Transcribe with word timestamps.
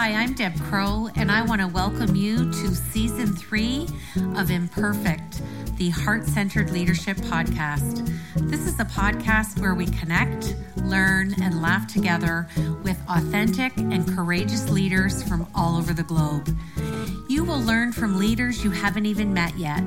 Hi, 0.00 0.12
I'm 0.12 0.32
Deb 0.32 0.56
Crowe, 0.60 1.08
and 1.16 1.28
I 1.28 1.42
want 1.42 1.60
to 1.60 1.66
welcome 1.66 2.14
you 2.14 2.52
to 2.52 2.72
season 2.72 3.34
three 3.34 3.88
of 4.36 4.48
Imperfect, 4.48 5.42
the 5.76 5.90
Heart 5.90 6.24
Centered 6.24 6.70
Leadership 6.70 7.16
Podcast. 7.16 8.08
This 8.48 8.68
is 8.68 8.78
a 8.78 8.84
podcast 8.84 9.60
where 9.60 9.74
we 9.74 9.86
connect, 9.86 10.54
learn, 10.76 11.34
and 11.42 11.60
laugh 11.60 11.92
together 11.92 12.46
with 12.84 12.96
authentic 13.08 13.76
and 13.76 14.06
courageous 14.14 14.70
leaders 14.70 15.20
from 15.24 15.48
all 15.52 15.76
over 15.76 15.92
the 15.92 16.04
globe. 16.04 16.56
You 17.38 17.44
will 17.44 17.60
learn 17.60 17.92
from 17.92 18.18
leaders 18.18 18.64
you 18.64 18.72
haven't 18.72 19.06
even 19.06 19.32
met 19.32 19.56
yet. 19.56 19.84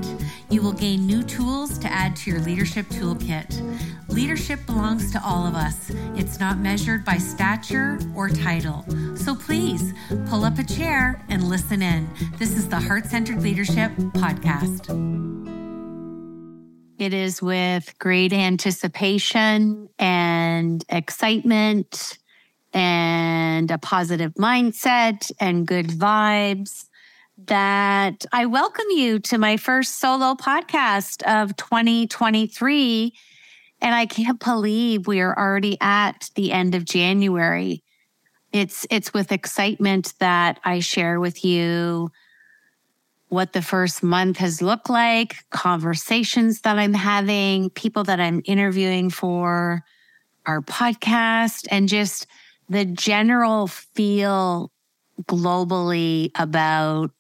You 0.50 0.62
will 0.62 0.72
gain 0.72 1.06
new 1.06 1.22
tools 1.22 1.78
to 1.80 1.92
add 1.92 2.16
to 2.16 2.32
your 2.32 2.40
leadership 2.40 2.86
toolkit. 2.86 3.60
Leadership 4.08 4.66
belongs 4.66 5.12
to 5.12 5.22
all 5.22 5.46
of 5.46 5.54
us. 5.54 5.92
It's 6.16 6.40
not 6.40 6.60
measured 6.60 7.04
by 7.04 7.18
stature 7.18 8.00
or 8.16 8.30
title. 8.30 8.86
So 9.18 9.36
please 9.36 9.94
pull 10.28 10.46
up 10.46 10.60
a 10.60 10.64
chair 10.64 11.26
and 11.28 11.50
listen 11.50 11.82
in. 11.82 12.10
This 12.38 12.56
is 12.56 12.70
the 12.70 12.80
Heart 12.80 13.08
Centered 13.08 13.44
Leadership 13.44 13.92
Podcast. 14.16 14.88
It 16.98 17.14
is 17.14 17.42
with 17.42 17.94
great 18.00 18.32
anticipation 18.32 19.90
and 20.00 20.86
excitement 20.88 22.18
and 22.72 23.70
a 23.70 23.78
positive 23.78 24.36
mindset 24.36 25.30
and 25.42 25.68
good 25.68 25.88
vibes 25.88 26.86
that 27.38 28.26
I 28.32 28.46
welcome 28.46 28.86
you 28.92 29.20
to 29.20 29.38
my 29.38 29.58
first 29.58 30.00
solo 30.00 30.36
podcast 30.36 31.24
of 31.24 31.56
2023. 31.56 33.14
And 33.82 33.96
I 33.96 34.06
can't 34.06 34.40
believe 34.40 35.08
we 35.08 35.22
are 35.22 35.38
already 35.38 35.78
at 35.82 36.30
the 36.36 36.52
end 36.52 36.76
of 36.76 36.86
January. 36.86 37.84
It's, 38.52 38.86
it's 38.90 39.14
with 39.14 39.32
excitement 39.32 40.14
that 40.20 40.60
I 40.64 40.80
share 40.80 41.20
with 41.20 41.44
you 41.44 42.12
what 43.30 43.54
the 43.54 43.62
first 43.62 44.04
month 44.04 44.38
has 44.38 44.62
looked 44.62 44.90
like, 44.90 45.38
conversations 45.52 46.62
that 46.62 46.78
I'm 46.78 46.94
having, 46.94 47.70
people 47.70 48.04
that 48.04 48.20
I'm 48.20 48.42
interviewing 48.44 49.10
for 49.10 49.84
our 50.46 50.62
podcast, 50.62 51.66
and 51.72 51.88
just 51.88 52.28
the 52.68 52.84
general 52.84 53.68
feel 53.68 54.70
globally 55.24 56.32
about 56.36 57.12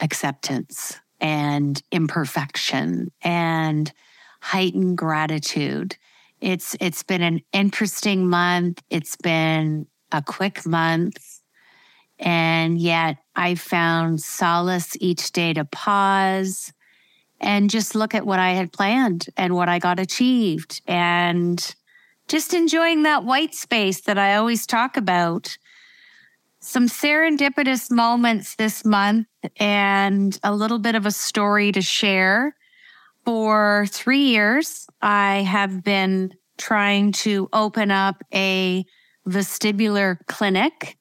acceptance 0.00 0.98
and 1.20 1.82
imperfection 1.90 3.10
and 3.22 3.92
heightened 4.40 4.96
gratitude. 4.96 5.96
It's 6.40 6.76
it's 6.80 7.02
been 7.02 7.22
an 7.22 7.40
interesting 7.52 8.28
month. 8.28 8.82
It's 8.90 9.16
been 9.16 9.86
a 10.12 10.22
quick 10.22 10.64
month. 10.64 11.40
And 12.20 12.78
yet 12.78 13.18
I 13.36 13.54
found 13.54 14.20
solace 14.20 14.96
each 15.00 15.32
day 15.32 15.52
to 15.52 15.64
pause 15.64 16.72
and 17.40 17.70
just 17.70 17.94
look 17.94 18.14
at 18.14 18.26
what 18.26 18.40
I 18.40 18.50
had 18.50 18.72
planned 18.72 19.26
and 19.36 19.54
what 19.54 19.68
I 19.68 19.78
got 19.78 20.00
achieved 20.00 20.82
and 20.86 21.74
just 22.26 22.52
enjoying 22.52 23.04
that 23.04 23.24
white 23.24 23.54
space 23.54 24.00
that 24.02 24.18
I 24.18 24.34
always 24.34 24.66
talk 24.66 24.96
about 24.96 25.56
some 26.60 26.88
serendipitous 26.88 27.90
moments 27.90 28.56
this 28.56 28.84
month 28.84 29.27
and 29.56 30.38
a 30.42 30.54
little 30.54 30.78
bit 30.78 30.94
of 30.94 31.06
a 31.06 31.10
story 31.10 31.72
to 31.72 31.82
share. 31.82 32.54
For 33.24 33.86
three 33.90 34.24
years, 34.24 34.86
I 35.02 35.42
have 35.42 35.84
been 35.84 36.32
trying 36.56 37.12
to 37.12 37.48
open 37.52 37.90
up 37.90 38.22
a 38.32 38.84
vestibular 39.28 40.16
clinic, 40.26 40.96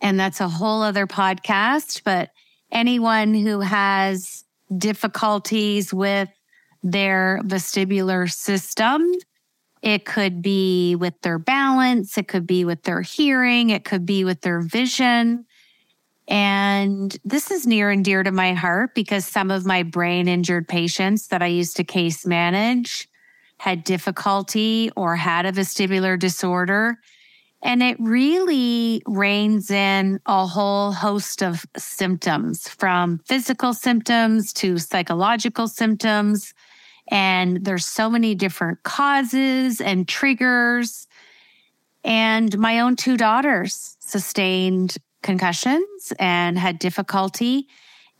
and 0.00 0.20
that's 0.20 0.40
a 0.40 0.48
whole 0.48 0.82
other 0.82 1.06
podcast. 1.06 2.02
But 2.04 2.30
anyone 2.70 3.34
who 3.34 3.60
has 3.60 4.44
difficulties 4.76 5.92
with 5.92 6.28
their 6.82 7.40
vestibular 7.44 8.30
system, 8.30 9.10
it 9.82 10.04
could 10.04 10.42
be 10.42 10.94
with 10.94 11.20
their 11.22 11.38
balance. 11.38 12.16
It 12.18 12.28
could 12.28 12.46
be 12.46 12.64
with 12.64 12.82
their 12.84 13.00
hearing. 13.00 13.70
It 13.70 13.84
could 13.84 14.06
be 14.06 14.24
with 14.24 14.42
their 14.42 14.60
vision. 14.60 15.46
And 16.28 17.16
this 17.24 17.50
is 17.50 17.66
near 17.66 17.90
and 17.90 18.04
dear 18.04 18.22
to 18.22 18.30
my 18.30 18.54
heart 18.54 18.94
because 18.94 19.26
some 19.26 19.50
of 19.50 19.66
my 19.66 19.82
brain 19.82 20.28
injured 20.28 20.68
patients 20.68 21.28
that 21.28 21.42
I 21.42 21.48
used 21.48 21.76
to 21.76 21.84
case 21.84 22.26
manage 22.26 23.08
had 23.58 23.84
difficulty 23.84 24.90
or 24.96 25.16
had 25.16 25.46
a 25.46 25.52
vestibular 25.52 26.18
disorder. 26.18 26.98
And 27.62 27.82
it 27.82 27.96
really 28.00 29.02
reins 29.06 29.70
in 29.70 30.20
a 30.26 30.46
whole 30.46 30.92
host 30.92 31.42
of 31.42 31.64
symptoms 31.76 32.68
from 32.68 33.20
physical 33.26 33.72
symptoms 33.72 34.52
to 34.54 34.78
psychological 34.78 35.68
symptoms 35.68 36.54
and 37.08 37.64
there's 37.64 37.84
so 37.84 38.08
many 38.08 38.34
different 38.34 38.82
causes 38.84 39.80
and 39.80 40.08
triggers. 40.08 41.06
And 42.04 42.56
my 42.58 42.80
own 42.80 42.96
two 42.96 43.16
daughters 43.16 43.96
sustained 44.00 44.96
concussions 45.22 46.12
and 46.18 46.58
had 46.58 46.78
difficulty. 46.78 47.68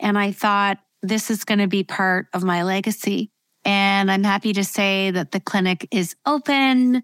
And 0.00 0.18
I 0.18 0.32
thought, 0.32 0.78
this 1.02 1.30
is 1.30 1.44
going 1.44 1.58
to 1.58 1.66
be 1.66 1.82
part 1.82 2.26
of 2.32 2.44
my 2.44 2.62
legacy. 2.62 3.30
And 3.64 4.10
I'm 4.10 4.24
happy 4.24 4.52
to 4.52 4.64
say 4.64 5.10
that 5.10 5.32
the 5.32 5.40
clinic 5.40 5.88
is 5.90 6.14
open. 6.26 7.02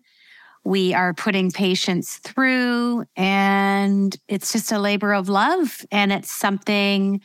We 0.65 0.95
are 0.95 1.15
putting 1.15 1.51
patients 1.51 2.19
through, 2.19 3.05
and 3.17 4.17
it's 4.29 4.53
just 4.53 4.71
a 4.71 4.79
labor 4.79 5.15
of 5.15 5.29
love. 5.29 5.85
And 5.91 6.13
it's 6.13 6.31
something 6.31 7.21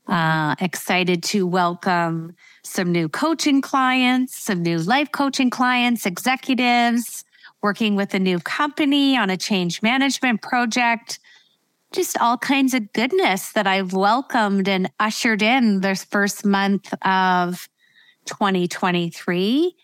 Uh, 0.06 0.54
excited 0.60 1.22
to 1.22 1.46
welcome 1.46 2.34
some 2.64 2.91
new 2.91 3.08
coaching 3.08 3.60
clients, 3.60 4.36
some 4.36 4.62
new 4.62 4.78
life 4.78 5.12
coaching 5.12 5.50
clients, 5.50 6.06
executives, 6.06 7.24
working 7.62 7.94
with 7.94 8.12
a 8.12 8.18
new 8.18 8.41
company 8.41 9.16
on 9.16 9.30
a 9.30 9.36
change 9.36 9.80
management 9.82 10.42
project 10.42 11.20
just 11.92 12.18
all 12.20 12.38
kinds 12.38 12.74
of 12.74 12.92
goodness 12.92 13.52
that 13.52 13.66
I've 13.66 13.92
welcomed 13.92 14.68
and 14.68 14.91
ushered 14.98 15.42
in 15.42 15.80
this 15.80 16.04
first 16.04 16.44
month 16.44 16.92
of 17.02 17.68
2023. 18.26 19.74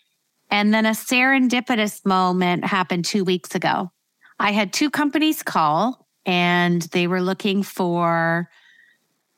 And 0.51 0.73
then 0.73 0.87
a 0.87 0.91
serendipitous 0.91 2.05
moment 2.07 2.65
happened 2.65 3.05
two 3.05 3.25
weeks 3.25 3.55
ago. 3.55 3.91
I 4.39 4.53
had 4.53 4.73
two 4.73 4.91
companies 4.91 5.43
call 5.43 6.07
and 6.25 6.83
they 6.83 7.07
were 7.07 7.23
looking 7.23 7.63
for 7.63 8.49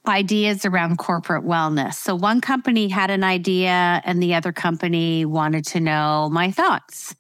ideas 0.07 0.65
around 0.65 0.99
corporate 0.99 1.45
wellness. 1.45 1.95
So 1.95 2.15
one 2.15 2.41
company 2.41 2.89
had 2.89 3.11
an 3.11 3.23
idea 3.23 4.03
and 4.05 4.23
the 4.23 4.35
other 4.35 4.53
company 4.53 5.25
wanted 5.25 5.67
to 5.67 5.81
know 5.81 6.29
my 6.33 6.51
thoughts. 6.51 7.15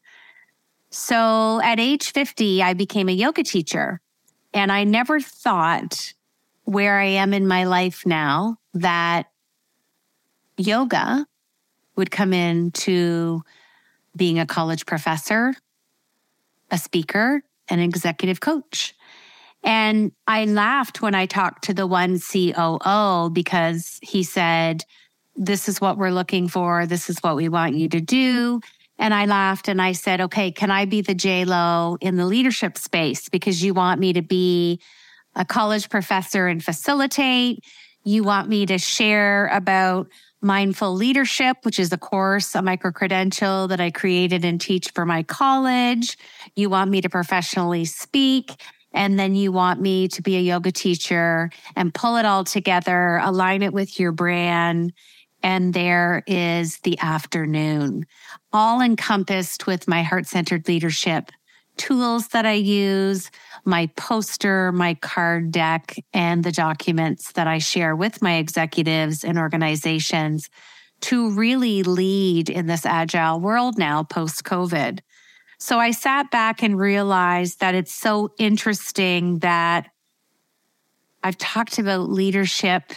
So 0.90 1.60
at 1.62 1.78
age 1.78 2.12
50, 2.12 2.62
I 2.62 2.74
became 2.74 3.08
a 3.08 3.12
yoga 3.12 3.44
teacher. 3.44 4.00
And 4.52 4.72
I 4.72 4.84
never 4.84 5.20
thought 5.20 6.14
where 6.64 6.98
I 6.98 7.04
am 7.04 7.32
in 7.32 7.46
my 7.46 7.64
life 7.64 8.04
now 8.04 8.56
that 8.74 9.26
yoga 10.56 11.26
would 11.96 12.10
come 12.10 12.32
into 12.32 13.42
being 14.16 14.38
a 14.38 14.46
college 14.46 14.86
professor, 14.86 15.54
a 16.70 16.78
speaker, 16.78 17.42
an 17.70 17.80
executive 17.80 18.40
coach. 18.40 18.94
And 19.62 20.12
I 20.26 20.46
laughed 20.46 21.02
when 21.02 21.14
I 21.14 21.26
talked 21.26 21.64
to 21.64 21.74
the 21.74 21.86
one 21.86 22.18
COO 22.18 23.30
because 23.30 23.98
he 24.02 24.22
said, 24.22 24.84
This 25.36 25.68
is 25.68 25.80
what 25.80 25.98
we're 25.98 26.10
looking 26.10 26.48
for. 26.48 26.86
This 26.86 27.10
is 27.10 27.18
what 27.20 27.36
we 27.36 27.48
want 27.48 27.76
you 27.76 27.88
to 27.90 28.00
do. 28.00 28.60
And 29.00 29.14
I 29.14 29.24
laughed 29.24 29.68
and 29.68 29.80
I 29.80 29.92
said, 29.92 30.20
okay, 30.20 30.52
can 30.52 30.70
I 30.70 30.84
be 30.84 31.00
the 31.00 31.14
J 31.14 31.46
Lo 31.46 31.96
in 32.02 32.16
the 32.16 32.26
leadership 32.26 32.76
space? 32.76 33.30
Because 33.30 33.64
you 33.64 33.72
want 33.72 33.98
me 33.98 34.12
to 34.12 34.20
be 34.20 34.78
a 35.34 35.44
college 35.44 35.88
professor 35.88 36.46
and 36.46 36.62
facilitate. 36.62 37.64
You 38.04 38.24
want 38.24 38.50
me 38.50 38.66
to 38.66 38.76
share 38.76 39.46
about 39.46 40.08
mindful 40.40 40.94
leadership, 40.94 41.58
which 41.62 41.78
is 41.78 41.92
a 41.92 41.98
course, 41.98 42.54
a 42.54 42.62
micro 42.62 42.90
credential 42.92 43.68
that 43.68 43.80
I 43.80 43.90
created 43.90 44.44
and 44.44 44.60
teach 44.60 44.90
for 44.90 45.04
my 45.04 45.22
college. 45.22 46.16
You 46.56 46.70
want 46.70 46.90
me 46.90 47.00
to 47.02 47.08
professionally 47.08 47.84
speak. 47.84 48.52
And 48.92 49.18
then 49.18 49.36
you 49.36 49.52
want 49.52 49.80
me 49.80 50.08
to 50.08 50.22
be 50.22 50.36
a 50.36 50.40
yoga 50.40 50.72
teacher 50.72 51.50
and 51.76 51.94
pull 51.94 52.16
it 52.16 52.24
all 52.24 52.42
together, 52.42 53.20
align 53.22 53.62
it 53.62 53.72
with 53.72 54.00
your 54.00 54.10
brand. 54.10 54.92
And 55.42 55.72
there 55.72 56.22
is 56.26 56.78
the 56.78 56.98
afternoon, 56.98 58.06
all 58.52 58.80
encompassed 58.80 59.66
with 59.66 59.86
my 59.86 60.02
heart 60.02 60.26
centered 60.26 60.66
leadership 60.66 61.30
tools 61.80 62.28
that 62.28 62.44
I 62.44 62.52
use, 62.52 63.30
my 63.64 63.86
poster, 63.96 64.70
my 64.70 64.92
card 64.94 65.50
deck, 65.50 65.96
and 66.12 66.44
the 66.44 66.52
documents 66.52 67.32
that 67.32 67.46
I 67.46 67.56
share 67.56 67.96
with 67.96 68.20
my 68.20 68.36
executives 68.36 69.24
and 69.24 69.38
organizations 69.38 70.50
to 71.00 71.30
really 71.30 71.82
lead 71.82 72.50
in 72.50 72.66
this 72.66 72.84
agile 72.84 73.40
world 73.40 73.78
now 73.78 74.02
post 74.02 74.44
COVID. 74.44 75.00
So 75.58 75.78
I 75.78 75.92
sat 75.92 76.30
back 76.30 76.62
and 76.62 76.78
realized 76.78 77.60
that 77.60 77.74
it's 77.74 77.94
so 77.94 78.34
interesting 78.38 79.38
that 79.38 79.88
I've 81.22 81.38
talked 81.38 81.78
about 81.78 82.10
leadership 82.10 82.92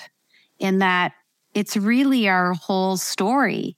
in 0.59 0.79
that 0.79 1.13
it's 1.53 1.77
really 1.77 2.27
our 2.27 2.53
whole 2.53 2.97
story. 2.97 3.77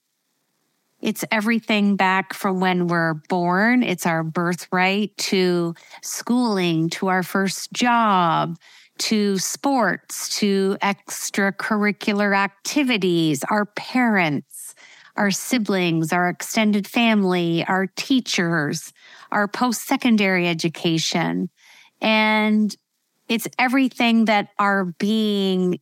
It's 1.06 1.24
everything 1.32 1.98
back 1.98 2.34
from 2.34 2.60
when 2.60 2.88
we're 2.88 3.14
born. 3.30 3.84
It's 3.84 4.08
our 4.08 4.24
birthright 4.24 5.16
to 5.18 5.76
schooling, 6.02 6.90
to 6.90 7.10
our 7.10 7.22
first 7.22 7.72
job, 7.72 8.58
to 8.98 9.38
sports, 9.38 10.36
to 10.40 10.78
extracurricular 10.82 12.36
activities, 12.36 13.44
our 13.52 13.68
parents, 13.68 14.74
our 15.16 15.30
siblings, 15.30 16.12
our 16.12 16.28
extended 16.28 16.88
family, 16.88 17.64
our 17.68 17.86
teachers, 17.96 18.92
our 19.32 19.48
post 19.48 19.86
secondary 19.86 20.48
education. 20.48 21.52
And 22.02 22.76
it's 23.30 23.48
everything 23.60 24.26
that 24.26 24.50
our 24.58 24.86
being 24.86 25.80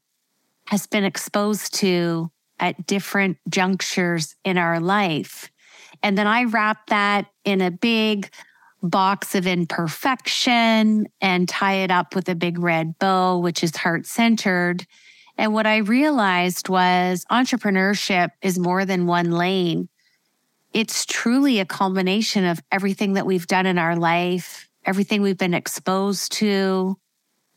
has 0.68 0.86
been 0.86 1.06
exposed 1.06 1.76
to 1.76 2.30
at 2.60 2.86
different 2.86 3.38
junctures 3.50 4.36
in 4.44 4.58
our 4.58 4.80
life. 4.80 5.52
And 6.02 6.18
then 6.18 6.28
I 6.28 6.44
wrap 6.44 6.88
that 6.88 7.28
in 7.46 7.62
a 7.62 7.72
big 7.72 8.30
box 8.82 9.34
of 9.34 9.48
imperfection 9.48 11.08
and 11.22 11.48
tie 11.48 11.76
it 11.76 11.92
up 11.92 12.16
with 12.16 12.28
a 12.28 12.36
big 12.36 12.60
red 12.60 13.00
bow, 13.00 13.40
which 13.40 13.64
is 13.64 13.76
heart 13.78 14.06
centered. 14.06 14.86
And 15.38 15.54
what 15.54 15.66
I 15.66 15.78
realized 15.78 16.70
was 16.70 17.26
entrepreneurship 17.32 18.30
is 18.42 18.60
more 18.60 18.86
than 18.86 19.08
one 19.08 19.32
lane. 19.32 19.88
It's 20.74 21.06
truly 21.06 21.60
a 21.60 21.66
culmination 21.66 22.46
of 22.46 22.60
everything 22.72 23.14
that 23.14 23.26
we've 23.26 23.48
done 23.48 23.66
in 23.66 23.78
our 23.78 23.96
life, 23.96 24.68
everything 24.86 25.22
we've 25.22 25.38
been 25.38 25.54
exposed 25.54 26.34
to. 26.34 26.98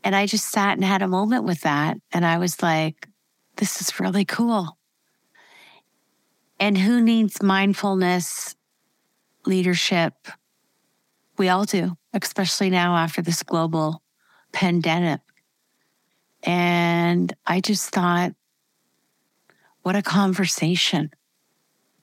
And 0.04 0.14
I 0.14 0.26
just 0.26 0.50
sat 0.50 0.74
and 0.74 0.84
had 0.84 1.02
a 1.02 1.08
moment 1.08 1.44
with 1.44 1.62
that. 1.62 1.96
And 2.12 2.24
I 2.24 2.38
was 2.38 2.62
like, 2.62 3.08
this 3.56 3.80
is 3.80 3.98
really 3.98 4.24
cool. 4.24 4.78
And 6.58 6.78
who 6.78 7.00
needs 7.00 7.42
mindfulness 7.42 8.56
leadership? 9.44 10.14
We 11.36 11.48
all 11.48 11.64
do, 11.64 11.96
especially 12.14 12.70
now 12.70 12.96
after 12.96 13.20
this 13.20 13.42
global 13.42 14.02
pandemic. 14.52 15.20
And 16.42 17.34
I 17.46 17.60
just 17.60 17.90
thought, 17.90 18.32
what 19.82 19.96
a 19.96 20.02
conversation. 20.02 21.10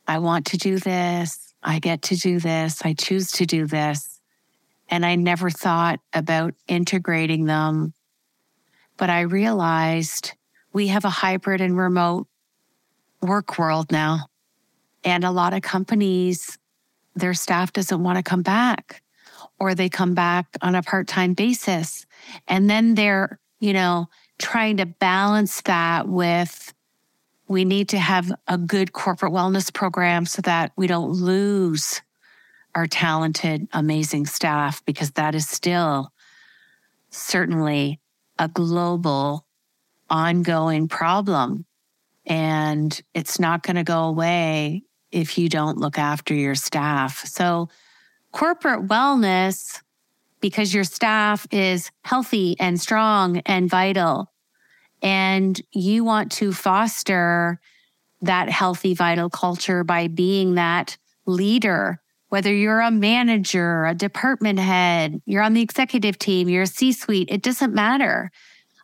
I 0.07 0.19
want 0.19 0.45
to 0.47 0.57
do 0.57 0.77
this. 0.77 1.53
I 1.63 1.79
get 1.79 2.03
to 2.03 2.15
do 2.15 2.39
this. 2.39 2.81
I 2.83 2.93
choose 2.93 3.31
to 3.33 3.45
do 3.45 3.65
this. 3.65 4.19
And 4.89 5.05
I 5.05 5.15
never 5.15 5.49
thought 5.49 5.99
about 6.13 6.53
integrating 6.67 7.45
them. 7.45 7.93
But 8.97 9.09
I 9.09 9.21
realized 9.21 10.33
we 10.73 10.87
have 10.87 11.05
a 11.05 11.09
hybrid 11.09 11.61
and 11.61 11.77
remote 11.77 12.27
work 13.21 13.57
world 13.57 13.91
now. 13.91 14.27
And 15.03 15.23
a 15.23 15.31
lot 15.31 15.53
of 15.53 15.61
companies, 15.61 16.57
their 17.15 17.33
staff 17.33 17.73
doesn't 17.73 18.03
want 18.03 18.17
to 18.17 18.23
come 18.23 18.41
back 18.41 19.01
or 19.59 19.75
they 19.75 19.89
come 19.89 20.13
back 20.13 20.47
on 20.61 20.75
a 20.75 20.83
part 20.83 21.07
time 21.07 21.33
basis. 21.33 22.05
And 22.47 22.69
then 22.69 22.95
they're, 22.95 23.39
you 23.59 23.73
know, 23.73 24.07
trying 24.39 24.77
to 24.77 24.85
balance 24.85 25.61
that 25.61 26.07
with 26.07 26.73
we 27.47 27.65
need 27.65 27.89
to 27.89 27.99
have 27.99 28.31
a 28.47 28.57
good 28.57 28.93
corporate 28.93 29.33
wellness 29.33 29.73
program 29.73 30.25
so 30.25 30.41
that 30.41 30.71
we 30.75 30.87
don't 30.87 31.11
lose 31.11 32.01
our 32.73 32.87
talented, 32.87 33.67
amazing 33.73 34.25
staff, 34.25 34.83
because 34.85 35.11
that 35.11 35.35
is 35.35 35.47
still 35.47 36.11
certainly 37.11 37.99
a 38.39 38.47
global 38.47 39.45
ongoing 40.09 40.87
problem. 40.87 41.65
And 42.25 42.99
it's 43.13 43.39
not 43.39 43.63
going 43.63 43.75
to 43.75 43.83
go 43.83 44.03
away 44.05 44.83
if 45.13 45.37
you 45.37 45.47
don't 45.47 45.77
look 45.77 45.97
after 45.97 46.33
your 46.33 46.55
staff. 46.55 47.25
So, 47.25 47.69
corporate 48.31 48.87
wellness, 48.87 49.79
because 50.41 50.73
your 50.73 50.83
staff 50.83 51.47
is 51.51 51.91
healthy 52.03 52.55
and 52.59 52.81
strong 52.81 53.37
and 53.45 53.69
vital, 53.69 54.31
and 55.01 55.61
you 55.71 56.03
want 56.03 56.31
to 56.33 56.51
foster 56.51 57.59
that 58.21 58.49
healthy, 58.49 58.93
vital 58.93 59.29
culture 59.29 59.83
by 59.83 60.07
being 60.07 60.55
that 60.55 60.97
leader, 61.25 62.01
whether 62.29 62.53
you're 62.53 62.81
a 62.81 62.89
manager, 62.89 63.85
a 63.85 63.93
department 63.93 64.59
head, 64.59 65.21
you're 65.25 65.43
on 65.43 65.53
the 65.53 65.61
executive 65.61 66.17
team, 66.17 66.49
you're 66.49 66.63
a 66.63 66.67
C 66.67 66.91
suite, 66.91 67.29
it 67.29 67.43
doesn't 67.43 67.73
matter. 67.73 68.31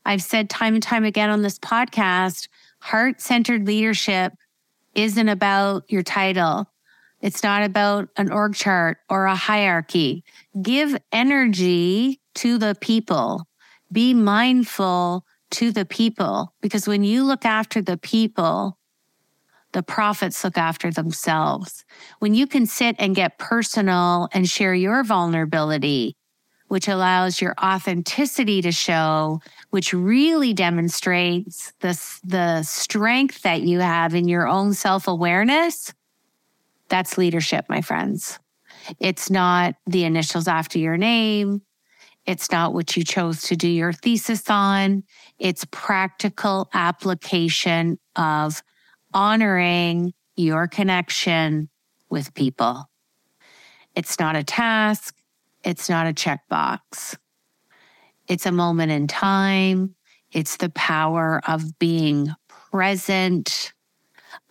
I've 0.06 0.22
said 0.22 0.50
time 0.50 0.75
and 0.75 0.84
time 0.84 1.04
again 1.04 1.30
on 1.30 1.42
this 1.42 1.58
podcast 1.60 2.48
heart 2.82 3.20
centered 3.22 3.68
leadership 3.68 4.34
isn't 4.95 5.30
about 5.30 5.91
your 5.91 6.03
title. 6.03 6.68
It's 7.21 7.44
not 7.44 7.63
about 7.63 8.09
an 8.18 8.31
org 8.31 8.56
chart 8.56 8.97
or 9.09 9.25
a 9.25 9.36
hierarchy. 9.36 10.24
Give 10.62 10.98
energy 11.12 12.22
to 12.36 12.58
the 12.58 12.75
people. 12.79 13.48
Be 13.91 14.13
mindful 14.13 15.25
to 15.51 15.72
the 15.72 15.86
people 15.86 16.53
because 16.62 16.88
when 16.88 17.03
you 17.03 17.24
look 17.24 17.46
after 17.46 17.81
the 17.81 17.98
people, 17.98 18.77
the 19.72 19.84
profits 19.84 20.43
look 20.43 20.58
after 20.58 20.91
themselves. 20.91 21.86
When 22.19 22.34
you 22.34 22.48
can 22.48 22.65
sit 22.65 22.96
and 23.00 23.15
get 23.15 23.38
personal 23.38 24.29
and 24.31 24.48
share 24.48 24.74
your 24.74 25.03
vulnerability, 25.03 26.15
which 26.70 26.88
allows 26.88 27.42
your 27.42 27.54
authenticity 27.62 28.62
to 28.62 28.72
show, 28.72 29.42
which 29.72 29.92
really 29.92 30.54
demonstrates 30.54 31.74
the, 31.82 32.00
the 32.24 32.64
strength 32.64 33.42
that 33.42 33.64
you 33.64 33.80
have 33.80 34.16
in 34.16 34.28
your 34.28 34.48
own 34.48 34.74
self 34.74 35.08
awareness. 35.08 35.94
That's 36.88 37.18
leadership, 37.18 37.66
my 37.70 37.82
friends. 37.82 38.40
It's 39.00 39.30
not 39.30 39.76
the 39.86 40.06
initials 40.06 40.48
after 40.48 40.80
your 40.80 40.96
name. 40.96 41.62
It's 42.26 42.52
not 42.52 42.74
what 42.74 42.96
you 42.96 43.04
chose 43.04 43.42
to 43.44 43.56
do 43.56 43.68
your 43.68 43.92
thesis 43.92 44.50
on. 44.50 45.04
It's 45.40 45.66
practical 45.72 46.70
application 46.74 47.98
of 48.16 48.62
honoring 49.14 50.14
your 50.36 50.68
connection 50.68 51.70
with 52.12 52.34
people. 52.36 52.90
It's 53.96 54.20
not 54.20 54.36
a 54.36 54.44
task. 54.44 55.16
It's 55.63 55.89
not 55.89 56.08
a 56.08 56.13
checkbox. 56.13 57.18
It's 58.28 58.46
a 58.46 58.51
moment 58.51 58.92
in 58.92 59.08
time. 59.08 59.96
It's 60.32 60.58
the 60.58 60.70
power 60.70 61.42
of 61.48 61.80
being 61.80 62.30
present, 62.48 63.74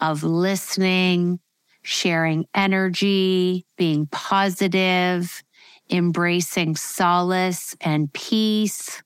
of 0.00 0.24
listening, 0.24 1.38
sharing 1.82 2.46
energy, 2.54 3.64
being 3.76 4.06
positive, 4.06 5.42
embracing 5.88 6.76
solace 6.76 7.76
and 7.80 8.12
peace. 8.12 9.02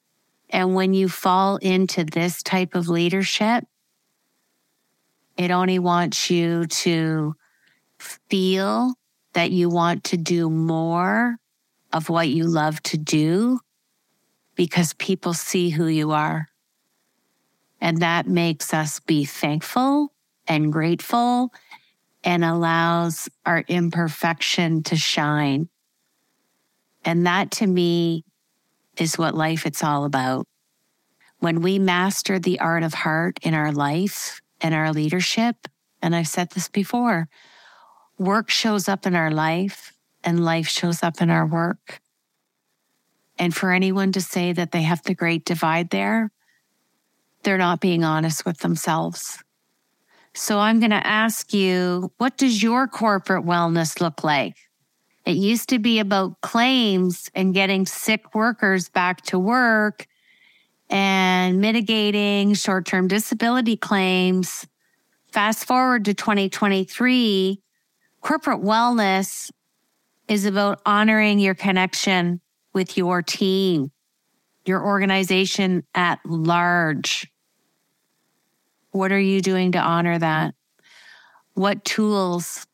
And 0.50 0.74
when 0.74 0.94
you 0.94 1.08
fall 1.08 1.56
into 1.58 2.04
this 2.04 2.42
type 2.42 2.74
of 2.74 2.88
leadership, 2.88 3.64
it 5.36 5.50
only 5.50 5.78
wants 5.78 6.30
you 6.30 6.66
to 6.66 7.34
feel 7.98 8.94
that 9.34 9.50
you 9.50 9.68
want 9.68 10.04
to 10.04 10.16
do 10.16 10.50
more 10.50 11.36
of 11.92 12.08
what 12.08 12.28
you 12.28 12.44
love 12.44 12.82
to 12.84 12.98
do 12.98 13.60
because 14.54 14.92
people 14.94 15.34
see 15.34 15.70
who 15.70 15.86
you 15.86 16.12
are. 16.12 16.48
And 17.80 17.98
that 18.02 18.26
makes 18.26 18.72
us 18.74 19.00
be 19.00 19.24
thankful 19.24 20.12
and 20.46 20.72
grateful 20.72 21.52
and 22.24 22.44
allows 22.44 23.28
our 23.46 23.64
imperfection 23.68 24.82
to 24.84 24.96
shine. 24.96 25.68
And 27.04 27.26
that 27.26 27.50
to 27.52 27.66
me 27.66 28.24
is 28.96 29.18
what 29.18 29.34
life 29.34 29.66
it's 29.66 29.82
all 29.82 30.04
about. 30.04 30.46
when 31.42 31.60
we 31.60 31.76
master 31.76 32.38
the 32.38 32.60
art 32.60 32.84
of 32.84 32.94
heart 32.94 33.40
in 33.42 33.52
our 33.52 33.72
life 33.72 34.40
and 34.60 34.72
our 34.72 34.92
leadership, 34.92 35.56
and 36.00 36.14
I've 36.14 36.28
said 36.28 36.50
this 36.50 36.68
before, 36.68 37.28
work 38.16 38.48
shows 38.48 38.88
up 38.88 39.06
in 39.06 39.16
our 39.16 39.32
life 39.32 39.91
and 40.24 40.44
life 40.44 40.68
shows 40.68 41.02
up 41.02 41.20
in 41.20 41.30
our 41.30 41.46
work. 41.46 42.00
And 43.38 43.54
for 43.54 43.72
anyone 43.72 44.12
to 44.12 44.20
say 44.20 44.52
that 44.52 44.72
they 44.72 44.82
have 44.82 45.02
the 45.02 45.14
great 45.14 45.44
divide 45.44 45.90
there, 45.90 46.30
they're 47.42 47.58
not 47.58 47.80
being 47.80 48.04
honest 48.04 48.44
with 48.44 48.58
themselves. 48.58 49.42
So 50.34 50.58
I'm 50.58 50.80
going 50.80 50.90
to 50.90 51.06
ask 51.06 51.52
you, 51.52 52.12
what 52.18 52.36
does 52.38 52.62
your 52.62 52.86
corporate 52.88 53.44
wellness 53.44 54.00
look 54.00 54.24
like? 54.24 54.56
It 55.26 55.36
used 55.36 55.68
to 55.68 55.78
be 55.78 55.98
about 55.98 56.40
claims 56.40 57.30
and 57.34 57.54
getting 57.54 57.86
sick 57.86 58.34
workers 58.34 58.88
back 58.88 59.22
to 59.22 59.38
work 59.38 60.06
and 60.88 61.60
mitigating 61.60 62.54
short 62.54 62.86
term 62.86 63.08
disability 63.08 63.76
claims. 63.76 64.66
Fast 65.30 65.64
forward 65.64 66.04
to 66.06 66.14
2023, 66.14 67.62
corporate 68.20 68.62
wellness 68.62 69.50
is 70.32 70.46
about 70.46 70.80
honoring 70.86 71.38
your 71.38 71.54
connection 71.54 72.40
with 72.72 72.96
your 72.96 73.20
team, 73.20 73.92
your 74.64 74.82
organization 74.82 75.84
at 75.94 76.20
large. 76.24 77.30
What 78.92 79.12
are 79.12 79.20
you 79.20 79.42
doing 79.42 79.72
to 79.72 79.78
honor 79.78 80.18
that? 80.18 80.54
What 81.52 81.84
tools 81.84 82.66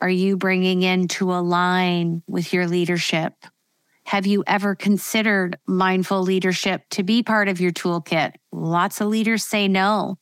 are 0.00 0.08
you 0.08 0.38
bringing 0.38 0.80
in 0.80 1.06
to 1.08 1.34
align 1.34 2.22
with 2.26 2.54
your 2.54 2.66
leadership? 2.66 3.34
Have 4.04 4.26
you 4.26 4.42
ever 4.46 4.74
considered 4.74 5.58
mindful 5.66 6.22
leadership 6.22 6.84
to 6.92 7.02
be 7.02 7.22
part 7.22 7.48
of 7.48 7.60
your 7.60 7.72
toolkit? 7.72 8.36
Lots 8.52 9.02
of 9.02 9.08
leaders 9.08 9.44
say 9.44 9.68
no 9.68 10.16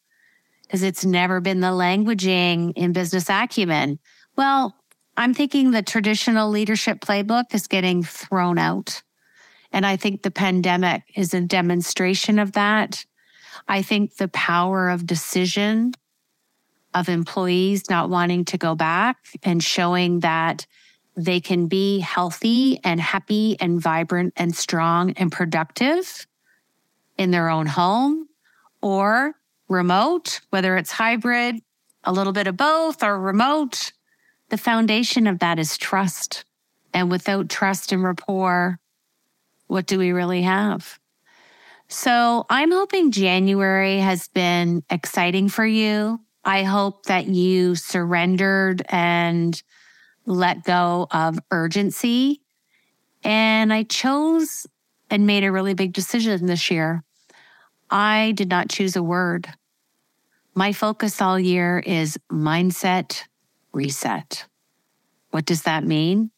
because 0.63 0.83
it's 0.83 1.05
never 1.05 1.41
been 1.41 1.61
the 1.61 1.69
languaging 1.69 2.73
in 2.75 2.93
business 2.93 3.31
acumen. 3.31 4.01
Well, 4.37 4.75
I'm 5.17 5.35
thinking 5.35 5.71
the 5.71 5.83
traditional 5.83 6.51
leadership 6.51 7.01
playbook 7.01 7.55
is 7.55 7.67
getting 7.67 8.03
thrown 8.03 8.59
out. 8.59 9.03
And 9.73 9.87
I 9.87 9.97
think 9.97 10.23
the 10.23 10.31
pandemic 10.31 11.03
is 11.15 11.35
a 11.35 11.41
demonstration 11.41 12.39
of 12.39 12.53
that. 12.53 13.05
I 13.69 13.83
think 13.83 14.17
the 14.17 14.29
power 14.29 14.89
of 14.89 15.07
decision 15.07 15.95
of 16.95 17.09
employees 17.09 17.91
not 17.91 18.09
wanting 18.09 18.45
to 18.47 18.59
go 18.59 18.75
back 18.75 19.17
and 19.43 19.63
showing 19.63 20.21
that 20.21 20.67
they 21.17 21.41
can 21.41 21.67
be 21.67 22.01
healthy 22.01 22.81
and 22.85 23.01
happy 23.01 23.57
and 23.61 23.81
vibrant 23.81 24.33
and 24.37 24.55
strong 24.55 25.13
and 25.13 25.31
productive 25.31 26.27
in 27.17 27.31
their 27.31 27.49
own 27.49 27.67
home 27.67 28.29
or 28.81 29.35
remote, 29.69 30.41
whether 30.51 30.77
it's 30.77 30.91
hybrid, 30.91 31.57
a 32.03 32.13
little 32.13 32.33
bit 32.33 32.47
of 32.47 32.57
both 32.57 33.03
or 33.03 33.19
remote. 33.19 33.93
The 34.51 34.59
foundation 34.59 35.27
of 35.27 35.39
that 35.41 35.59
is 35.59 35.79
trust. 35.79 36.45
And 36.93 37.11
without 37.11 37.49
trust 37.49 37.93
and 37.93 38.05
rapport, 38.05 38.79
what 39.67 39.87
do 39.87 39.99
we 39.99 40.13
really 40.13 40.43
have? 40.43 40.99
So 41.89 42.47
I'm 42.49 42.73
hoping 42.73 43.11
January 43.11 43.99
has 43.99 44.29
been 44.29 44.83
exciting 44.91 45.49
for 45.49 45.67
you. 45.67 46.21
I 46.45 46.63
hope 46.63 47.07
that 47.07 47.27
you 47.27 47.75
surrendered 47.75 48.83
and 48.89 49.61
let 50.27 50.65
go 50.65 51.07
of 51.11 51.39
urgency. 51.51 52.41
And 53.23 53.73
I 53.73 53.85
chose 53.85 54.67
and 55.11 55.27
made 55.27 55.45
a 55.45 55.53
really 55.53 55.75
big 55.75 55.93
decision 55.93 56.47
this 56.47 56.71
year. 56.71 57.03
I 57.91 58.33
did 58.37 58.49
not 58.49 58.69
choose 58.69 58.97
a 58.97 59.03
word. 59.03 59.49
My 60.55 60.73
focus 60.73 61.21
all 61.21 61.39
year 61.39 61.79
is 61.79 62.19
mindset 62.31 63.25
reset. 63.75 64.47
What 65.31 65.45
does 65.45 65.63
that 65.63 65.85
mean? 65.85 66.31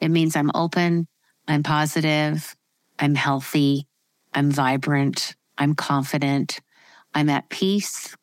It 0.00 0.08
means 0.08 0.36
I'm 0.36 0.50
open, 0.54 1.08
I'm 1.46 1.62
positive, 1.62 2.56
I'm 2.98 3.14
healthy, 3.14 3.86
I'm 4.34 4.50
vibrant, 4.50 5.36
I'm 5.58 5.74
confident, 5.74 6.60
I'm 7.14 7.28
at 7.28 7.48
peace, 7.48 8.14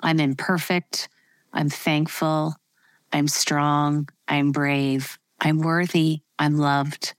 I'm 0.00 0.20
imperfect. 0.20 1.08
I'm 1.52 1.68
thankful. 1.68 2.54
I'm 3.12 3.28
strong. 3.28 4.08
I'm 4.26 4.52
brave. 4.52 5.18
I'm 5.40 5.58
worthy. 5.58 6.22
I'm 6.38 6.56
loved. 6.56 7.14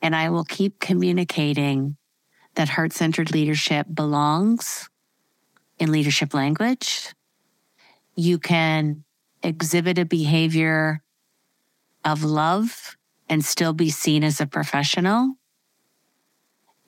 And 0.00 0.16
I 0.16 0.30
will 0.30 0.44
keep 0.44 0.80
communicating 0.80 1.96
that 2.54 2.70
heart 2.70 2.92
centered 2.92 3.32
leadership 3.32 3.86
belongs 3.92 4.88
in 5.78 5.92
leadership 5.92 6.34
language. 6.34 7.14
You 8.14 8.38
can 8.38 9.04
exhibit 9.42 9.98
a 9.98 10.04
behavior 10.04 11.02
of 12.04 12.24
love 12.24 12.96
and 13.28 13.44
still 13.44 13.72
be 13.72 13.90
seen 13.90 14.24
as 14.24 14.40
a 14.40 14.46
professional. 14.46 15.34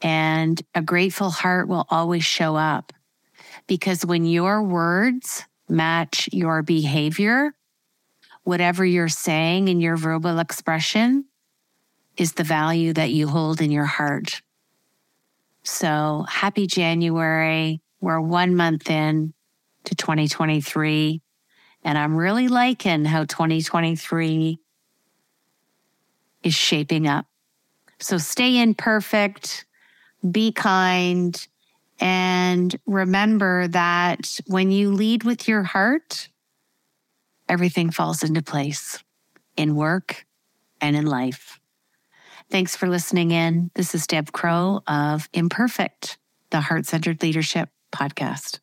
And 0.02 0.60
a 0.74 0.82
grateful 0.82 1.30
heart 1.30 1.68
will 1.68 1.86
always 1.88 2.24
show 2.24 2.56
up 2.56 2.92
because 3.66 4.04
when 4.04 4.26
your 4.26 4.62
words 4.62 5.44
match 5.68 6.28
your 6.32 6.62
behavior, 6.62 7.54
whatever 8.42 8.84
you're 8.84 9.08
saying 9.08 9.68
in 9.68 9.80
your 9.80 9.96
verbal 9.96 10.38
expression 10.38 11.24
is 12.16 12.34
the 12.34 12.44
value 12.44 12.92
that 12.92 13.10
you 13.10 13.26
hold 13.26 13.60
in 13.60 13.70
your 13.70 13.86
heart. 13.86 14.42
So 15.62 16.26
happy 16.28 16.66
January. 16.66 17.80
We're 18.00 18.20
one 18.20 18.54
month 18.54 18.90
in 18.90 19.32
to 19.84 19.94
2023. 19.94 21.22
And 21.84 21.98
I'm 21.98 22.16
really 22.16 22.48
liking 22.48 23.04
how 23.04 23.24
2023 23.24 24.58
is 26.42 26.54
shaping 26.54 27.06
up. 27.06 27.26
So 28.00 28.18
stay 28.18 28.60
imperfect, 28.60 29.66
be 30.28 30.50
kind, 30.52 31.46
and 32.00 32.74
remember 32.86 33.68
that 33.68 34.40
when 34.46 34.70
you 34.70 34.92
lead 34.92 35.24
with 35.24 35.46
your 35.46 35.62
heart, 35.62 36.28
everything 37.48 37.90
falls 37.90 38.22
into 38.22 38.42
place 38.42 39.02
in 39.56 39.76
work 39.76 40.26
and 40.80 40.96
in 40.96 41.06
life. 41.06 41.60
Thanks 42.50 42.76
for 42.76 42.88
listening 42.88 43.30
in. 43.30 43.70
This 43.74 43.94
is 43.94 44.06
Deb 44.06 44.32
Crowe 44.32 44.82
of 44.86 45.28
Imperfect, 45.32 46.18
the 46.50 46.60
Heart 46.60 46.86
Centered 46.86 47.22
Leadership 47.22 47.68
Podcast. 47.92 48.60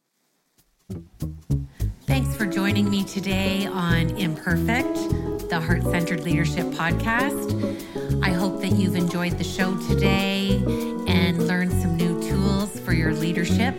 Thanks 2.12 2.36
for 2.36 2.46
joining 2.46 2.90
me 2.90 3.06
today 3.06 3.68
on 3.68 4.10
Imperfect, 4.18 5.48
the 5.48 5.62
Heart 5.62 5.84
Centered 5.84 6.26
Leadership 6.26 6.66
Podcast. 6.66 8.22
I 8.22 8.34
hope 8.34 8.60
that 8.60 8.74
you've 8.74 8.98
enjoyed 8.98 9.38
the 9.38 9.46
show 9.46 9.78
today 9.88 10.62
and 11.08 11.48
learned 11.48 11.72
some 11.72 11.96
new 11.96 12.22
tools 12.22 12.78
for 12.82 12.92
your 12.92 13.14
leadership 13.14 13.78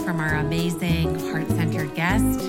from 0.00 0.18
our 0.18 0.34
amazing 0.34 1.16
heart 1.30 1.46
centered 1.50 1.94
guest. 1.94 2.40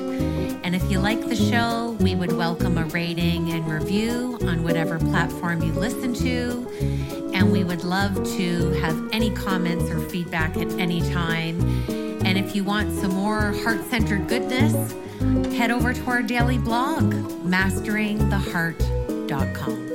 And 0.64 0.76
if 0.76 0.90
you 0.90 1.00
like 1.00 1.22
the 1.22 1.36
show, 1.36 1.96
we 2.00 2.16
would 2.16 2.32
welcome 2.32 2.80
a 2.80 2.86
rating 2.86 3.52
and 3.52 3.72
review 3.72 4.40
on 4.42 4.64
whatever 4.64 4.98
platform 4.98 5.62
you 5.62 5.72
listen 5.74 6.16
to. 6.16 7.32
And 7.36 7.52
we 7.52 7.64
would 7.64 7.84
love 7.84 8.16
to 8.38 8.72
have 8.82 9.00
any 9.12 9.30
comments 9.30 9.84
or 9.92 10.00
feedback 10.00 10.58
at 10.58 10.72
any 10.80 11.00
time. 11.12 11.62
And 12.26 12.40
if 12.40 12.56
you 12.56 12.64
want 12.64 12.92
some 13.00 13.12
more 13.12 13.54
heart 13.64 13.88
centered 13.92 14.28
goodness, 14.28 14.96
head 15.56 15.72
over 15.72 15.94
to 15.94 16.06
our 16.06 16.22
daily 16.22 16.58
blog, 16.58 17.14
masteringtheheart.com. 17.46 19.91